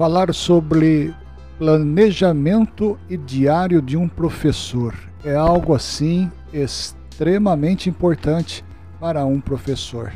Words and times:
falar 0.00 0.32
sobre 0.32 1.14
planejamento 1.58 2.98
e 3.06 3.18
diário 3.18 3.82
de 3.82 3.98
um 3.98 4.08
professor. 4.08 4.94
É 5.22 5.34
algo 5.34 5.74
assim 5.74 6.32
extremamente 6.54 7.90
importante 7.90 8.64
para 8.98 9.26
um 9.26 9.38
professor. 9.42 10.10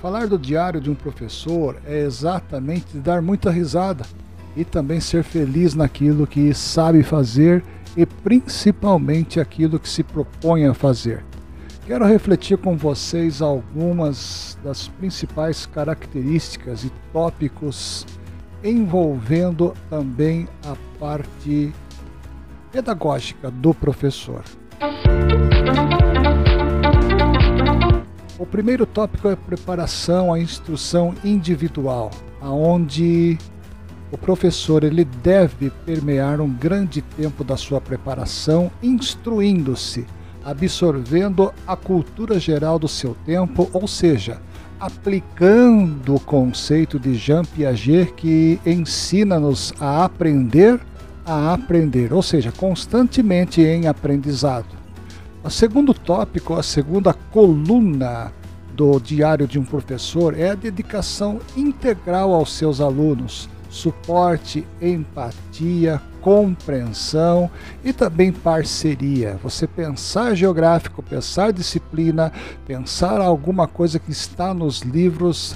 Falar 0.00 0.28
do 0.28 0.38
diário 0.38 0.80
de 0.80 0.88
um 0.88 0.94
professor 0.94 1.76
é 1.84 2.04
exatamente 2.04 2.98
dar 2.98 3.20
muita 3.20 3.50
risada 3.50 4.06
e 4.54 4.64
também 4.64 5.00
ser 5.00 5.24
feliz 5.24 5.74
naquilo 5.74 6.24
que 6.24 6.54
sabe 6.54 7.02
fazer 7.02 7.64
e 7.96 8.06
principalmente 8.06 9.40
aquilo 9.40 9.80
que 9.80 9.88
se 9.88 10.04
propõe 10.04 10.66
a 10.66 10.72
fazer. 10.72 11.24
Quero 11.84 12.06
refletir 12.06 12.58
com 12.58 12.76
vocês 12.76 13.42
algumas 13.42 14.56
das 14.62 14.86
principais 14.86 15.66
características 15.66 16.84
e 16.84 16.92
tópicos 17.12 18.06
envolvendo 18.62 19.74
também 19.88 20.48
a 20.64 20.76
parte 20.98 21.72
pedagógica 22.72 23.50
do 23.50 23.72
professor. 23.72 24.42
O 28.38 28.44
primeiro 28.44 28.84
tópico 28.84 29.28
é 29.28 29.32
a 29.32 29.36
preparação, 29.36 30.32
a 30.32 30.38
instrução 30.38 31.14
individual, 31.24 32.10
aonde 32.40 33.38
o 34.12 34.18
professor 34.18 34.84
ele 34.84 35.04
deve 35.04 35.70
permear 35.84 36.40
um 36.40 36.48
grande 36.48 37.02
tempo 37.02 37.42
da 37.42 37.56
sua 37.56 37.80
preparação 37.80 38.70
instruindo-se, 38.82 40.06
absorvendo 40.44 41.52
a 41.66 41.74
cultura 41.74 42.38
geral 42.38 42.78
do 42.78 42.86
seu 42.86 43.16
tempo, 43.24 43.68
ou 43.72 43.88
seja, 43.88 44.40
aplicando 44.78 46.14
o 46.14 46.20
conceito 46.20 46.98
de 46.98 47.14
Jean 47.14 47.44
Piaget 47.44 48.12
que 48.14 48.60
ensina-nos 48.64 49.72
a 49.80 50.04
aprender 50.04 50.80
a 51.26 51.52
aprender, 51.52 52.12
ou 52.12 52.22
seja, 52.22 52.52
constantemente 52.52 53.60
em 53.60 53.88
aprendizado. 53.88 54.76
O 55.42 55.50
segundo 55.50 55.92
tópico, 55.92 56.54
a 56.54 56.62
segunda 56.62 57.12
coluna 57.12 58.32
do 58.74 59.00
diário 59.00 59.46
de 59.48 59.58
um 59.58 59.64
professor 59.64 60.38
é 60.38 60.50
a 60.50 60.54
dedicação 60.54 61.40
integral 61.56 62.32
aos 62.32 62.52
seus 62.52 62.80
alunos, 62.80 63.48
suporte, 63.76 64.66
empatia, 64.80 66.00
compreensão 66.20 67.48
e 67.84 67.92
também 67.92 68.32
parceria. 68.32 69.38
Você 69.42 69.66
pensar 69.66 70.34
geográfico, 70.34 71.02
pensar 71.02 71.52
disciplina, 71.52 72.32
pensar 72.66 73.20
alguma 73.20 73.68
coisa 73.68 73.98
que 73.98 74.10
está 74.10 74.52
nos 74.52 74.80
livros, 74.80 75.54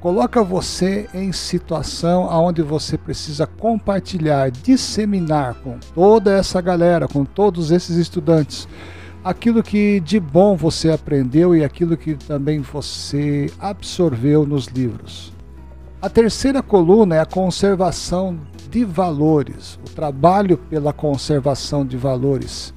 coloca 0.00 0.42
você 0.42 1.08
em 1.12 1.32
situação 1.32 2.28
onde 2.30 2.62
você 2.62 2.96
precisa 2.96 3.46
compartilhar, 3.46 4.50
disseminar 4.50 5.54
com 5.56 5.78
toda 5.94 6.32
essa 6.32 6.60
galera, 6.60 7.08
com 7.08 7.24
todos 7.24 7.70
esses 7.70 7.96
estudantes, 7.96 8.68
aquilo 9.24 9.62
que 9.62 10.00
de 10.00 10.20
bom 10.20 10.56
você 10.56 10.90
aprendeu 10.90 11.54
e 11.54 11.64
aquilo 11.64 11.96
que 11.96 12.14
também 12.14 12.60
você 12.60 13.50
absorveu 13.58 14.46
nos 14.46 14.66
livros. 14.66 15.35
A 16.00 16.10
terceira 16.10 16.62
coluna 16.62 17.16
é 17.16 17.20
a 17.20 17.26
conservação 17.26 18.38
de 18.70 18.84
valores, 18.84 19.78
o 19.82 19.94
trabalho 19.94 20.58
pela 20.58 20.92
conservação 20.92 21.86
de 21.86 21.96
valores, 21.96 22.74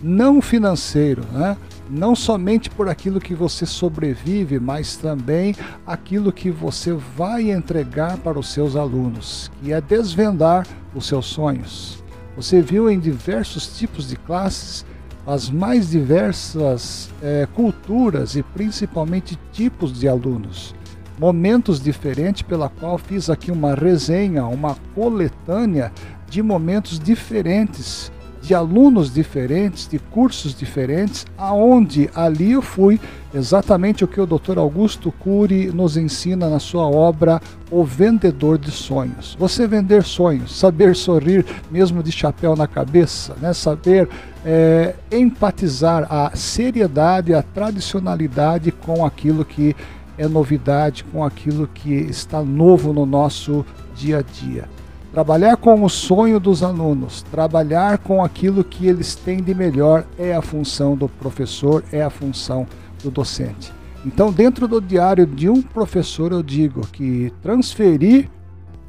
não 0.00 0.40
financeiro, 0.40 1.24
né? 1.32 1.56
não 1.90 2.14
somente 2.14 2.70
por 2.70 2.88
aquilo 2.88 3.20
que 3.20 3.34
você 3.34 3.66
sobrevive, 3.66 4.60
mas 4.60 4.96
também 4.96 5.56
aquilo 5.84 6.32
que 6.32 6.48
você 6.48 6.92
vai 6.92 7.50
entregar 7.50 8.16
para 8.18 8.38
os 8.38 8.52
seus 8.52 8.76
alunos, 8.76 9.50
que 9.60 9.72
é 9.72 9.80
desvendar 9.80 10.64
os 10.94 11.06
seus 11.06 11.26
sonhos. 11.26 12.04
Você 12.36 12.62
viu 12.62 12.88
em 12.88 13.00
diversos 13.00 13.76
tipos 13.76 14.08
de 14.08 14.14
classes 14.14 14.86
as 15.26 15.50
mais 15.50 15.90
diversas 15.90 17.10
é, 17.20 17.48
culturas 17.52 18.36
e 18.36 18.44
principalmente 18.44 19.36
tipos 19.52 19.98
de 19.98 20.06
alunos 20.06 20.72
momentos 21.20 21.78
diferentes, 21.78 22.40
pela 22.40 22.70
qual 22.70 22.96
fiz 22.96 23.28
aqui 23.28 23.52
uma 23.52 23.74
resenha, 23.74 24.46
uma 24.46 24.74
coletânea 24.94 25.92
de 26.30 26.42
momentos 26.42 26.98
diferentes, 26.98 28.10
de 28.40 28.54
alunos 28.54 29.12
diferentes, 29.12 29.86
de 29.86 29.98
cursos 29.98 30.54
diferentes, 30.54 31.26
aonde 31.36 32.08
ali 32.14 32.52
eu 32.52 32.62
fui 32.62 32.98
exatamente 33.34 34.02
o 34.02 34.08
que 34.08 34.18
o 34.18 34.24
Dr. 34.24 34.56
Augusto 34.56 35.12
Cury 35.12 35.66
nos 35.66 35.98
ensina 35.98 36.48
na 36.48 36.58
sua 36.58 36.88
obra 36.88 37.38
O 37.70 37.84
Vendedor 37.84 38.56
de 38.56 38.70
Sonhos. 38.70 39.36
Você 39.38 39.66
vender 39.66 40.02
sonhos, 40.04 40.58
saber 40.58 40.96
sorrir 40.96 41.44
mesmo 41.70 42.02
de 42.02 42.10
chapéu 42.10 42.56
na 42.56 42.66
cabeça, 42.66 43.36
né? 43.42 43.52
saber 43.52 44.08
é, 44.42 44.94
empatizar 45.12 46.06
a 46.10 46.34
seriedade, 46.34 47.34
a 47.34 47.42
tradicionalidade 47.42 48.72
com 48.72 49.04
aquilo 49.04 49.44
que 49.44 49.76
é 50.16 50.28
novidade, 50.28 51.04
com 51.04 51.24
aquilo 51.24 51.66
que 51.66 51.92
está 51.92 52.42
novo 52.42 52.92
no 52.92 53.04
nosso 53.06 53.64
dia 53.94 54.18
a 54.18 54.22
dia. 54.22 54.68
Trabalhar 55.12 55.56
com 55.56 55.82
o 55.82 55.88
sonho 55.88 56.38
dos 56.38 56.62
alunos, 56.62 57.22
trabalhar 57.30 57.98
com 57.98 58.22
aquilo 58.22 58.62
que 58.62 58.86
eles 58.86 59.14
têm 59.14 59.42
de 59.42 59.54
melhor 59.54 60.04
é 60.16 60.34
a 60.34 60.42
função 60.42 60.96
do 60.96 61.08
professor, 61.08 61.82
é 61.90 62.02
a 62.02 62.10
função 62.10 62.66
do 63.02 63.10
docente. 63.10 63.72
Então, 64.06 64.32
dentro 64.32 64.68
do 64.68 64.80
diário 64.80 65.26
de 65.26 65.48
um 65.48 65.60
professor, 65.60 66.32
eu 66.32 66.42
digo 66.42 66.86
que 66.88 67.32
transferir 67.42 68.28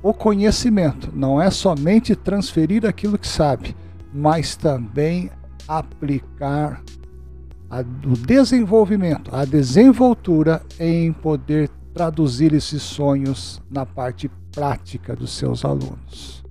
o 0.03 0.13
conhecimento 0.13 1.11
não 1.13 1.39
é 1.39 1.51
somente 1.51 2.15
transferir 2.15 2.85
aquilo 2.85 3.17
que 3.19 3.27
sabe, 3.27 3.75
mas 4.11 4.55
também 4.55 5.29
aplicar 5.67 6.81
a, 7.71 7.79
o 7.79 8.17
desenvolvimento, 8.17 9.33
a 9.33 9.45
desenvoltura 9.45 10.61
em 10.77 11.13
poder 11.13 11.69
traduzir 11.93 12.53
esses 12.53 12.83
sonhos 12.83 13.61
na 13.71 13.85
parte 13.85 14.29
prática 14.51 15.15
dos 15.15 15.31
seus 15.31 15.63
alunos. 15.63 16.43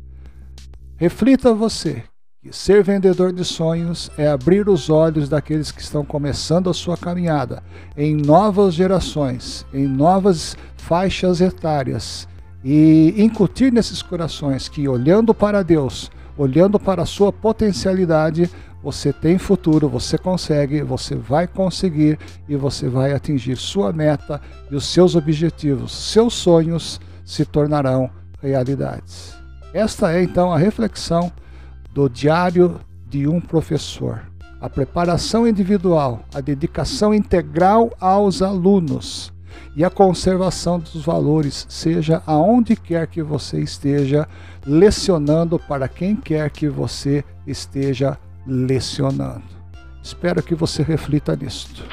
Reflita 0.96 1.52
você 1.52 2.02
que 2.42 2.56
ser 2.56 2.82
vendedor 2.82 3.34
de 3.34 3.44
sonhos 3.44 4.10
é 4.16 4.26
abrir 4.26 4.66
os 4.66 4.88
olhos 4.88 5.28
daqueles 5.28 5.70
que 5.70 5.82
estão 5.82 6.02
começando 6.02 6.70
a 6.70 6.74
sua 6.74 6.96
caminhada 6.96 7.62
em 7.94 8.16
novas 8.16 8.72
gerações, 8.72 9.66
em 9.74 9.86
novas 9.86 10.56
faixas 10.78 11.42
etárias 11.42 12.26
e 12.64 13.14
incutir 13.16 13.72
nesses 13.72 14.02
corações 14.02 14.68
que 14.68 14.88
olhando 14.88 15.34
para 15.34 15.62
Deus, 15.62 16.10
olhando 16.36 16.78
para 16.78 17.02
a 17.02 17.06
sua 17.06 17.32
potencialidade, 17.32 18.50
você 18.82 19.12
tem 19.12 19.38
futuro, 19.38 19.88
você 19.88 20.16
consegue, 20.16 20.82
você 20.82 21.14
vai 21.14 21.46
conseguir 21.46 22.18
e 22.48 22.56
você 22.56 22.88
vai 22.88 23.12
atingir 23.12 23.56
sua 23.56 23.92
meta 23.92 24.40
e 24.70 24.74
os 24.74 24.86
seus 24.86 25.14
objetivos, 25.14 25.92
seus 25.92 26.34
sonhos 26.34 27.00
se 27.24 27.44
tornarão 27.44 28.10
realidades. 28.42 29.34
Esta 29.72 30.12
é 30.12 30.22
então 30.22 30.52
a 30.52 30.58
reflexão 30.58 31.30
do 31.92 32.08
diário 32.08 32.80
de 33.08 33.26
um 33.26 33.40
professor. 33.40 34.22
A 34.60 34.68
preparação 34.68 35.46
individual, 35.46 36.24
a 36.34 36.40
dedicação 36.40 37.14
integral 37.14 37.90
aos 37.98 38.42
alunos 38.42 39.32
e 39.74 39.84
a 39.84 39.90
conservação 39.90 40.78
dos 40.78 41.04
valores, 41.04 41.66
seja 41.68 42.22
aonde 42.26 42.76
quer 42.76 43.06
que 43.06 43.22
você 43.22 43.60
esteja 43.60 44.28
lecionando 44.66 45.58
para 45.58 45.88
quem 45.88 46.16
quer 46.16 46.50
que 46.50 46.68
você 46.68 47.24
esteja 47.46 48.18
lecionando. 48.46 49.42
Espero 50.02 50.42
que 50.42 50.54
você 50.54 50.82
reflita 50.82 51.36
nisto. 51.36 51.84